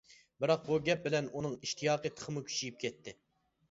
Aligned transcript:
بىراق 0.43 0.63
بۇ 0.69 0.77
گەپ 0.87 1.05
بىلەن 1.05 1.29
ئۇنىڭ 1.33 1.55
ئىشتىياقى 1.61 2.15
تېخىمۇ 2.19 2.47
كۈچىيىپ 2.51 2.85
كەتتى. 2.87 3.19